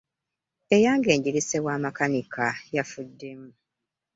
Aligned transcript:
Eyange 0.75 1.11
ngirese 1.19 1.57
wa 1.65 1.75
makanika 1.83 2.45
yafuddemu. 2.75 3.49